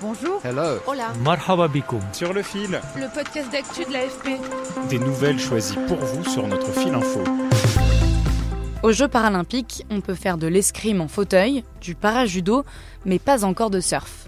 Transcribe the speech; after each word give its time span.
Bonjour. 0.00 0.40
Hello. 0.44 0.78
Hola. 0.86 1.12
Marhaba 1.24 1.66
bikoum. 1.68 2.00
Sur 2.12 2.32
le 2.32 2.42
fil, 2.42 2.80
Le 2.96 3.12
podcast 3.12 3.50
d'actu 3.50 3.84
de 3.84 3.92
l'AFP. 3.92 4.40
des 4.88 4.98
nouvelles 4.98 5.38
choisies 5.40 5.78
pour 5.88 5.96
vous 5.98 6.24
sur 6.24 6.46
notre 6.46 6.70
fil 6.72 6.94
info. 6.94 7.20
Aux 8.82 8.92
Jeux 8.92 9.08
paralympiques, 9.08 9.84
on 9.90 10.00
peut 10.00 10.14
faire 10.14 10.38
de 10.38 10.46
l'escrime 10.46 11.00
en 11.00 11.08
fauteuil, 11.08 11.64
du 11.80 11.94
parajudo, 11.96 12.64
mais 13.04 13.18
pas 13.18 13.44
encore 13.44 13.70
de 13.70 13.80
surf. 13.80 14.26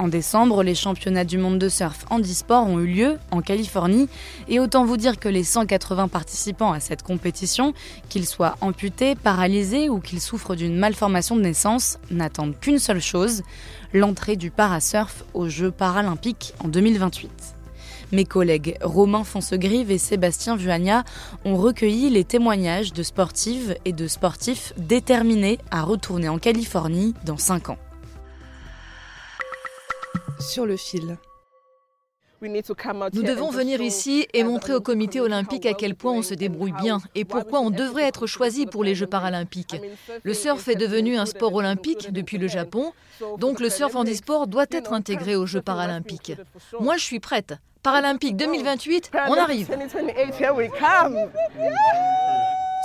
En 0.00 0.06
décembre, 0.06 0.62
les 0.62 0.76
championnats 0.76 1.24
du 1.24 1.38
monde 1.38 1.58
de 1.58 1.68
surf 1.68 2.06
handisport 2.10 2.68
ont 2.68 2.78
eu 2.78 2.86
lieu 2.86 3.18
en 3.32 3.42
Californie 3.42 4.08
et 4.46 4.60
autant 4.60 4.84
vous 4.84 4.96
dire 4.96 5.18
que 5.18 5.28
les 5.28 5.42
180 5.42 6.06
participants 6.06 6.72
à 6.72 6.78
cette 6.78 7.02
compétition, 7.02 7.74
qu'ils 8.08 8.26
soient 8.26 8.56
amputés, 8.60 9.16
paralysés 9.16 9.88
ou 9.88 9.98
qu'ils 9.98 10.20
souffrent 10.20 10.54
d'une 10.54 10.76
malformation 10.76 11.34
de 11.34 11.40
naissance, 11.40 11.98
n'attendent 12.12 12.56
qu'une 12.60 12.78
seule 12.78 13.00
chose, 13.00 13.42
l'entrée 13.92 14.36
du 14.36 14.52
parasurf 14.52 15.24
aux 15.34 15.48
Jeux 15.48 15.72
paralympiques 15.72 16.54
en 16.62 16.68
2028. 16.68 17.56
Mes 18.12 18.24
collègues 18.24 18.76
Romain 18.80 19.24
Foncegrive 19.24 19.90
et 19.90 19.98
Sébastien 19.98 20.54
Vuagna 20.54 21.02
ont 21.44 21.56
recueilli 21.56 22.08
les 22.08 22.24
témoignages 22.24 22.92
de 22.92 23.02
sportives 23.02 23.74
et 23.84 23.92
de 23.92 24.06
sportifs 24.06 24.72
déterminés 24.78 25.58
à 25.72 25.82
retourner 25.82 26.28
en 26.28 26.38
Californie 26.38 27.14
dans 27.24 27.36
5 27.36 27.70
ans. 27.70 27.78
Sur 30.40 30.66
le 30.66 30.76
fil. 30.76 31.18
Nous 32.40 33.22
devons 33.22 33.50
venir 33.50 33.80
ici 33.80 34.28
et 34.32 34.44
montrer 34.44 34.72
au 34.72 34.80
comité 34.80 35.20
olympique 35.20 35.66
à 35.66 35.74
quel 35.74 35.96
point 35.96 36.12
on 36.12 36.22
se 36.22 36.34
débrouille 36.34 36.72
bien 36.80 37.00
et 37.16 37.24
pourquoi 37.24 37.58
on 37.60 37.70
devrait 37.70 38.04
être 38.04 38.28
choisi 38.28 38.66
pour 38.66 38.84
les 38.84 38.94
Jeux 38.94 39.08
paralympiques. 39.08 39.74
Le 40.22 40.34
surf 40.34 40.68
est 40.68 40.76
devenu 40.76 41.16
un 41.16 41.26
sport 41.26 41.52
olympique 41.54 42.12
depuis 42.12 42.38
le 42.38 42.46
Japon, 42.46 42.92
donc 43.38 43.58
le 43.58 43.70
surf 43.70 43.96
handisport 43.96 44.46
doit 44.46 44.66
être 44.70 44.92
intégré 44.92 45.34
aux 45.34 45.46
Jeux 45.46 45.62
paralympiques. 45.62 46.34
Moi, 46.78 46.96
je 46.96 47.02
suis 47.02 47.18
prête. 47.20 47.54
Paralympique 47.82 48.36
2028, 48.36 49.10
on 49.28 49.34
arrive. 49.34 49.76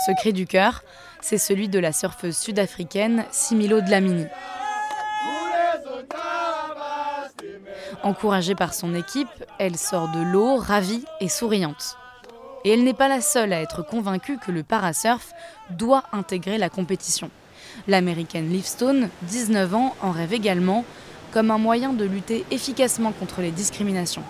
Ce 0.08 0.12
cri 0.20 0.34
du 0.34 0.48
cœur, 0.48 0.84
c'est 1.22 1.38
celui 1.38 1.70
de 1.70 1.78
la 1.78 1.92
surfeuse 1.92 2.38
sud-africaine 2.38 3.26
Similo 3.32 3.82
Dlamini. 3.82 4.26
Encouragée 8.04 8.54
par 8.54 8.74
son 8.74 8.94
équipe, 8.96 9.30
elle 9.60 9.78
sort 9.78 10.10
de 10.10 10.22
l'eau 10.22 10.58
ravie 10.58 11.06
et 11.22 11.30
souriante. 11.30 11.98
Et 12.66 12.72
elle 12.72 12.84
n'est 12.84 12.94
pas 12.94 13.08
la 13.08 13.22
seule 13.22 13.54
à 13.54 13.62
être 13.62 13.82
convaincue 13.82 14.38
que 14.38 14.52
le 14.52 14.62
parasurf 14.62 15.32
doit 15.70 16.04
intégrer 16.12 16.58
la 16.58 16.70
compétition. 16.70 17.30
L'américaine 17.88 18.50
Livestone, 18.50 19.10
19 19.24 19.74
ans, 19.74 19.96
en 20.02 20.12
rêve 20.12 20.34
également, 20.34 20.84
comme 21.32 21.50
un 21.50 21.58
moyen 21.58 21.94
de 21.94 22.04
lutter 22.04 22.46
efficacement 22.52 23.14
contre 23.14 23.42
les 23.42 23.52
discriminations. 23.52 24.24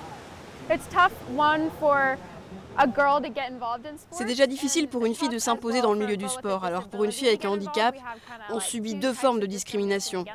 C'est 4.11 4.25
déjà 4.25 4.47
difficile 4.47 4.87
pour 4.87 5.05
une 5.05 5.15
fille 5.15 5.29
de 5.29 5.37
s'imposer 5.37 5.81
dans 5.81 5.93
le 5.93 5.99
milieu 5.99 6.17
du 6.17 6.27
sport. 6.27 6.63
Alors 6.65 6.87
pour 6.87 7.03
une 7.03 7.11
fille 7.11 7.27
avec 7.27 7.45
un 7.45 7.49
handicap, 7.49 7.95
on 8.49 8.59
subit 8.59 8.95
deux 8.95 9.13
formes 9.13 9.39
de 9.39 9.45
discrimination. 9.45 10.25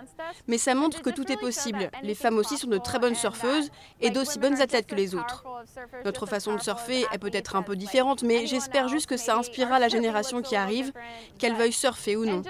Mais 0.47 0.59
ça 0.59 0.75
montre 0.75 1.03
que 1.03 1.11
tout 1.11 1.31
est 1.31 1.37
possible. 1.37 1.91
Les 2.03 2.15
femmes 2.15 2.39
aussi 2.39 2.57
sont 2.57 2.69
de 2.69 2.79
très 2.79 2.99
bonnes 2.99 3.15
surfeuses 3.15 3.71
et 4.01 4.11
d'aussi 4.11 4.39
bonnes 4.39 4.61
athlètes 4.61 4.87
que 4.87 4.95
les 4.95 5.15
autres. 5.15 5.45
Notre 6.05 6.27
façon 6.27 6.55
de 6.55 6.61
surfer 6.61 7.07
est 7.13 7.19
peut-être 7.19 7.57
un 7.57 7.63
peu 7.63 7.77
différente, 7.77 8.23
mais 8.23 8.47
j'espère 8.47 8.89
juste 8.89 9.07
que 9.07 9.17
ça 9.17 9.37
inspirera 9.37 9.79
la 9.79 9.89
génération 9.89 10.43
qui 10.43 10.57
arrive, 10.57 10.93
qu'elle 11.39 11.55
veuille 11.55 11.73
surfer 11.73 12.17
ou 12.17 12.25
non. 12.25 12.43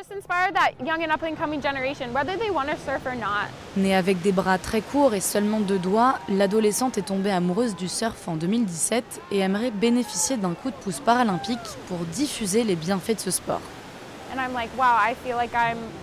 Née 3.78 3.94
avec 3.94 4.20
des 4.22 4.32
bras 4.32 4.58
très 4.58 4.80
courts 4.80 5.14
et 5.14 5.20
seulement 5.20 5.60
deux 5.60 5.78
doigts, 5.78 6.18
l'adolescente 6.28 6.98
est 6.98 7.02
tombée 7.02 7.30
amoureuse 7.30 7.76
du 7.76 7.86
surf 7.86 8.26
en 8.26 8.34
2017 8.34 9.20
et 9.30 9.38
aimerait 9.38 9.70
bénéficier 9.70 10.36
d'un 10.36 10.54
coup 10.54 10.70
de 10.70 10.76
pouce 10.76 10.98
paralympique 10.98 11.58
pour 11.86 11.98
diffuser 11.98 12.64
les 12.64 12.74
bienfaits 12.74 13.14
de 13.14 13.20
ce 13.20 13.30
sport. 13.30 13.60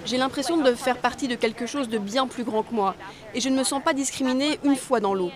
J'ai 0.06 0.18
l'impression 0.18 0.58
de 0.58 0.74
faire 0.74 0.97
partie 0.97 1.28
de 1.28 1.35
quelque 1.35 1.66
chose 1.66 1.90
de 1.90 1.97
bien 1.97 2.28
plus 2.28 2.46
grand 2.46 2.64
que 2.64 2.74
moi, 2.74 2.96
et 3.34 3.41
je 3.41 3.50
ne 3.50 3.58
me 3.58 3.64
sens 3.64 3.84
pas 3.84 3.94
discriminée 3.94 4.58
une 4.64 4.78
fois 4.78 5.02
dans 5.02 5.14
l'eau. 5.14 5.31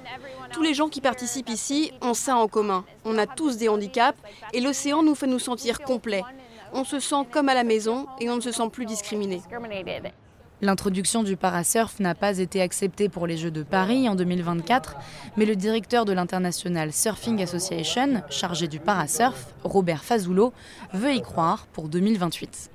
Tous 0.53 0.61
les 0.61 0.73
gens 0.73 0.87
qui 0.87 1.01
participent 1.01 1.49
ici 1.49 1.91
ont 2.01 2.13
ça 2.13 2.37
en 2.37 2.47
commun. 2.47 2.85
On 3.03 3.17
a 3.17 3.27
tous 3.27 3.57
des 3.57 3.67
handicaps, 3.67 4.17
et 4.53 4.61
l'océan 4.61 5.03
nous 5.03 5.15
fait 5.15 5.27
nous 5.27 5.39
sentir 5.39 5.81
complets. 5.81 6.23
On 6.71 6.85
se 6.85 6.99
sent 6.99 7.27
comme 7.31 7.49
à 7.49 7.53
la 7.53 7.65
maison, 7.65 8.07
et 8.21 8.29
on 8.29 8.37
ne 8.37 8.41
se 8.41 8.51
sent 8.51 8.69
plus 8.71 8.85
discriminé. 8.85 9.41
L'introduction 10.61 11.23
du 11.23 11.37
parasurf 11.37 12.01
n'a 12.01 12.15
pas 12.15 12.37
été 12.37 12.61
acceptée 12.61 13.07
pour 13.07 13.27
les 13.27 13.37
Jeux 13.37 13.51
de 13.51 13.63
Paris 13.63 14.09
en 14.09 14.15
2024, 14.15 14.97
mais 15.37 15.45
le 15.45 15.55
directeur 15.55 16.03
de 16.03 16.11
l'International 16.11 16.91
Surfing 16.91 17.41
Association, 17.41 18.21
chargé 18.29 18.67
du 18.67 18.79
parasurf, 18.79 19.53
Robert 19.63 20.03
Fazulo, 20.03 20.51
veut 20.93 21.13
y 21.13 21.21
croire 21.21 21.65
pour 21.71 21.87
2028. 21.87 22.71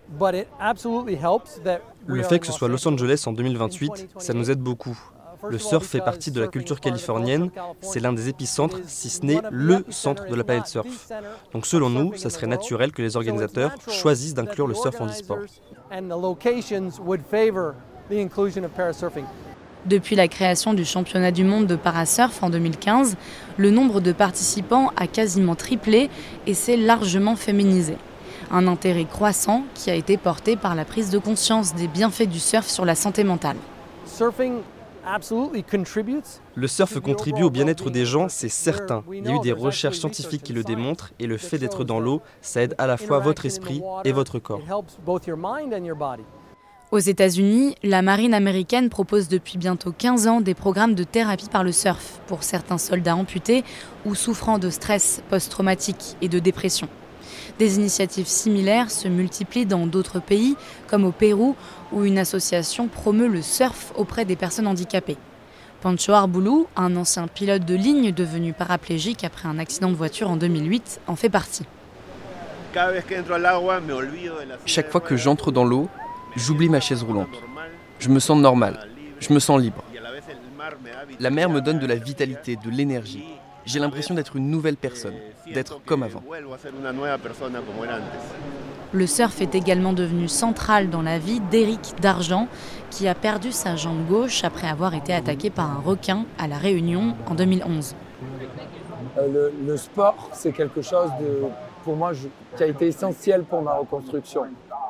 Le 2.06 2.22
fait 2.22 2.38
que 2.38 2.46
ce 2.46 2.52
soit 2.52 2.68
Los 2.68 2.88
Angeles 2.88 3.24
en 3.26 3.32
2028, 3.32 4.08
ça 4.18 4.32
nous 4.32 4.50
aide 4.50 4.60
beaucoup. 4.60 4.98
Le 5.50 5.58
surf 5.58 5.86
fait 5.86 6.00
partie 6.00 6.30
de 6.30 6.40
la 6.40 6.48
culture 6.48 6.80
californienne, 6.80 7.50
c'est 7.80 8.00
l'un 8.00 8.12
des 8.12 8.28
épicentres, 8.28 8.78
si 8.86 9.10
ce 9.10 9.24
n'est 9.24 9.40
le 9.50 9.84
centre 9.90 10.26
de 10.26 10.34
la 10.34 10.44
planète 10.44 10.66
surf. 10.66 11.08
Donc 11.52 11.66
selon 11.66 11.90
nous, 11.90 12.14
ça 12.16 12.30
serait 12.30 12.46
naturel 12.46 12.92
que 12.92 13.02
les 13.02 13.16
organisateurs 13.16 13.74
choisissent 13.88 14.34
d'inclure 14.34 14.66
le 14.66 14.74
surf 14.74 15.00
en 15.00 15.06
e-sport. 15.06 15.38
Depuis 19.86 20.16
la 20.16 20.28
création 20.28 20.72
du 20.72 20.84
championnat 20.84 21.30
du 21.30 21.44
monde 21.44 21.66
de 21.66 21.76
parasurf 21.76 22.42
en 22.42 22.48
2015, 22.48 23.16
le 23.58 23.70
nombre 23.70 24.00
de 24.00 24.12
participants 24.12 24.90
a 24.96 25.06
quasiment 25.06 25.54
triplé 25.54 26.08
et 26.46 26.54
s'est 26.54 26.78
largement 26.78 27.36
féminisé. 27.36 27.98
Un 28.50 28.66
intérêt 28.66 29.04
croissant 29.04 29.64
qui 29.74 29.90
a 29.90 29.94
été 29.94 30.16
porté 30.16 30.56
par 30.56 30.74
la 30.74 30.86
prise 30.86 31.10
de 31.10 31.18
conscience 31.18 31.74
des 31.74 31.88
bienfaits 31.88 32.28
du 32.28 32.40
surf 32.40 32.66
sur 32.66 32.86
la 32.86 32.94
santé 32.94 33.24
mentale. 33.24 33.56
Le 36.54 36.66
surf 36.66 37.00
contribue 37.00 37.42
au 37.42 37.50
bien-être 37.50 37.90
des 37.90 38.06
gens, 38.06 38.28
c'est 38.28 38.48
certain. 38.48 39.04
Il 39.12 39.24
y 39.24 39.28
a 39.28 39.34
eu 39.34 39.40
des 39.40 39.52
recherches 39.52 39.98
scientifiques 39.98 40.42
qui 40.42 40.52
le 40.52 40.64
démontrent 40.64 41.12
et 41.18 41.26
le 41.26 41.36
fait 41.36 41.58
d'être 41.58 41.84
dans 41.84 42.00
l'eau, 42.00 42.22
ça 42.40 42.62
aide 42.62 42.74
à 42.78 42.86
la 42.86 42.96
fois 42.96 43.18
votre 43.18 43.46
esprit 43.46 43.82
et 44.04 44.12
votre 44.12 44.38
corps. 44.38 44.60
Aux 46.90 46.98
États-Unis, 46.98 47.74
la 47.82 48.02
marine 48.02 48.34
américaine 48.34 48.88
propose 48.88 49.28
depuis 49.28 49.58
bientôt 49.58 49.90
15 49.90 50.28
ans 50.28 50.40
des 50.40 50.54
programmes 50.54 50.94
de 50.94 51.02
thérapie 51.02 51.48
par 51.48 51.64
le 51.64 51.72
surf 51.72 52.20
pour 52.26 52.44
certains 52.44 52.78
soldats 52.78 53.16
amputés 53.16 53.64
ou 54.04 54.14
souffrant 54.14 54.58
de 54.58 54.70
stress 54.70 55.22
post-traumatique 55.28 56.16
et 56.22 56.28
de 56.28 56.38
dépression. 56.38 56.88
Des 57.58 57.76
initiatives 57.76 58.26
similaires 58.26 58.90
se 58.90 59.08
multiplient 59.08 59.66
dans 59.66 59.86
d'autres 59.86 60.20
pays, 60.20 60.56
comme 60.86 61.04
au 61.04 61.12
Pérou, 61.12 61.56
où 61.92 62.04
une 62.04 62.18
association 62.18 62.88
promeut 62.88 63.28
le 63.28 63.42
surf 63.42 63.92
auprès 63.96 64.24
des 64.24 64.36
personnes 64.36 64.66
handicapées. 64.66 65.18
Pancho 65.80 66.12
Arboulou, 66.12 66.66
un 66.76 66.96
ancien 66.96 67.28
pilote 67.28 67.64
de 67.64 67.74
ligne 67.74 68.10
devenu 68.10 68.54
paraplégique 68.54 69.22
après 69.22 69.48
un 69.48 69.58
accident 69.58 69.90
de 69.90 69.94
voiture 69.94 70.30
en 70.30 70.36
2008, 70.36 71.00
en 71.06 71.14
fait 71.14 71.28
partie. 71.28 71.66
Chaque 74.66 74.90
fois 74.90 75.00
que 75.00 75.16
j'entre 75.16 75.52
dans 75.52 75.64
l'eau, 75.64 75.88
j'oublie 76.36 76.68
ma 76.68 76.80
chaise 76.80 77.02
roulante. 77.02 77.28
Je 77.98 78.08
me 78.08 78.18
sens 78.18 78.38
normal, 78.38 78.88
je 79.20 79.32
me 79.32 79.38
sens 79.38 79.60
libre. 79.60 79.84
La 81.20 81.30
mer 81.30 81.50
me 81.50 81.60
donne 81.60 81.78
de 81.78 81.86
la 81.86 81.96
vitalité, 81.96 82.56
de 82.56 82.70
l'énergie. 82.70 83.24
J'ai 83.66 83.78
l'impression 83.78 84.14
d'être 84.14 84.36
une 84.36 84.50
nouvelle 84.50 84.76
personne, 84.76 85.14
d'être 85.52 85.80
comme 85.84 86.02
avant. 86.02 86.22
Le 88.92 89.06
surf 89.06 89.40
est 89.40 89.54
également 89.54 89.92
devenu 89.92 90.28
central 90.28 90.88
dans 90.90 91.02
la 91.02 91.18
vie 91.18 91.40
d'Éric 91.40 91.94
Dargent, 92.00 92.46
qui 92.90 93.08
a 93.08 93.14
perdu 93.14 93.50
sa 93.52 93.74
jambe 93.74 94.06
gauche 94.06 94.44
après 94.44 94.68
avoir 94.68 94.94
été 94.94 95.12
attaqué 95.12 95.50
par 95.50 95.70
un 95.70 95.80
requin 95.80 96.26
à 96.38 96.46
La 96.46 96.58
Réunion 96.58 97.14
en 97.26 97.34
2011. 97.34 97.96
Euh, 99.18 99.28
le, 99.32 99.52
le 99.66 99.76
sport, 99.76 100.28
c'est 100.32 100.52
quelque 100.52 100.80
chose 100.82 101.10
de, 101.20 101.42
pour 101.84 101.96
moi 101.96 102.12
je- 102.12 102.28
qui 102.56 102.62
a 102.62 102.66
été 102.66 102.86
essentiel 102.86 103.42
pour 103.44 103.62
ma 103.62 103.74
reconstruction. 103.74 104.42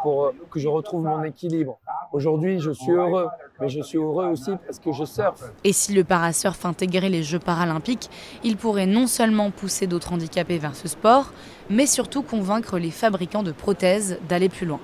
pour 0.02 0.32
que 0.50 0.60
je 0.60 0.68
retrouve 0.68 1.02
mon 1.04 1.22
équilibre. 1.24 1.78
Aujourd'hui, 2.12 2.60
je 2.60 2.70
suis 2.72 2.92
heureux, 2.92 3.28
mais 3.60 3.68
je 3.68 3.80
suis 3.82 3.98
heureux 3.98 4.26
aussi 4.26 4.52
parce 4.66 4.78
que 4.78 4.92
je 4.92 5.04
surfe. 5.04 5.52
Et 5.62 5.72
si 5.72 5.94
le 5.94 6.04
parasurf 6.04 6.64
intégrait 6.64 7.08
les 7.08 7.22
Jeux 7.22 7.38
paralympiques, 7.38 8.10
il 8.42 8.56
pourrait 8.56 8.86
non 8.86 9.06
seulement 9.06 9.50
pousser 9.50 9.86
d'autres 9.86 10.12
handicapés 10.12 10.58
vers 10.58 10.74
ce 10.74 10.88
sport, 10.88 11.32
mais 11.70 11.86
surtout 11.86 12.22
convaincre 12.22 12.78
les 12.78 12.90
fabricants 12.90 13.42
de 13.42 13.52
prothèses 13.52 14.18
d'aller 14.28 14.48
plus 14.48 14.66
loin. 14.66 14.80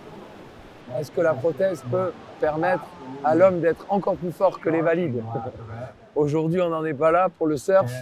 Est-ce 0.99 1.11
que 1.11 1.20
la 1.20 1.34
prothèse 1.34 1.84
peut 1.90 2.12
permettre 2.40 2.84
à 3.25 3.34
l'homme 3.34 3.61
d'être 3.61 3.87
encore 3.88 4.17
plus 4.17 4.32
fort 4.32 4.61
que 4.61 4.70
les 4.70 4.81
valides? 4.81 5.22
Aujourd'hui, 6.17 6.61
on 6.61 6.70
n'en 6.70 6.84
est 6.84 6.94
pas 6.94 7.12
là 7.12 7.28
pour 7.28 7.46
le 7.46 7.56
surf, 7.56 7.93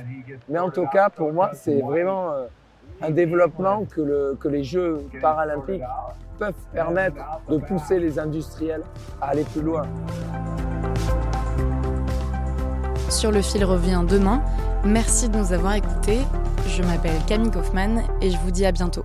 mais 0.48 0.58
en 0.58 0.70
tout 0.70 0.86
cas, 0.86 1.10
pour 1.10 1.32
moi, 1.32 1.50
c'est 1.54 1.80
vraiment 1.80 2.30
euh, 2.30 2.46
un 3.02 3.10
développement 3.10 3.84
que, 3.84 4.34
que 4.40 4.48
les 4.48 4.64
Jeux 4.64 5.06
paralympiques 5.20 5.82
peuvent 6.38 6.54
permettre 6.72 7.16
de 7.48 7.58
pousser 7.58 7.98
les 7.98 8.18
industriels 8.18 8.82
à 9.20 9.28
aller 9.28 9.44
plus 9.44 9.62
loin. 9.62 9.86
Sur 13.10 13.30
le 13.32 13.42
fil 13.42 13.64
revient 13.64 14.04
demain. 14.08 14.42
Merci 14.84 15.28
de 15.28 15.38
nous 15.38 15.52
avoir 15.52 15.74
écoutés. 15.74 16.20
Je 16.66 16.82
m'appelle 16.82 17.20
Camille 17.26 17.50
Kaufmann 17.50 18.04
et 18.20 18.30
je 18.30 18.36
vous 18.38 18.50
dis 18.50 18.66
à 18.66 18.72
bientôt. 18.72 19.04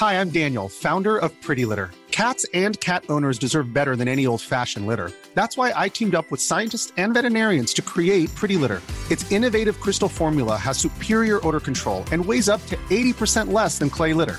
Hi, 0.00 0.14
I'm 0.14 0.30
Daniel, 0.30 0.68
founder 0.68 1.18
of 1.18 1.30
Pretty 1.42 1.66
Litter. 1.66 1.90
Cats 2.10 2.46
and 2.54 2.80
cat 2.80 3.04
owners 3.10 3.38
deserve 3.38 3.72
better 3.72 3.96
than 3.96 4.08
any 4.08 4.26
old-fashioned 4.26 4.86
litter. 4.86 5.12
That's 5.34 5.56
why 5.56 5.72
I 5.76 5.88
teamed 5.90 6.14
up 6.14 6.30
with 6.30 6.40
scientists 6.40 6.92
and 6.96 7.14
veterinarians 7.14 7.74
to 7.74 7.82
create 7.82 8.34
Pretty 8.34 8.56
Litter. 8.56 8.80
Its 9.10 9.30
innovative 9.30 9.78
crystal 9.78 10.08
formula 10.08 10.56
has 10.56 10.78
superior 10.78 11.46
odor 11.46 11.60
control 11.60 12.04
and 12.12 12.24
weighs 12.24 12.48
up 12.48 12.64
to 12.66 12.76
80% 12.88 13.52
less 13.52 13.78
than 13.78 13.90
clay 13.90 14.14
litter. 14.14 14.38